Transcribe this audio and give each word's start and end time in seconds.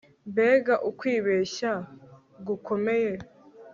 Mbega 0.29 0.73
ukwibeshya 0.89 1.73
gukomeye 2.47 3.13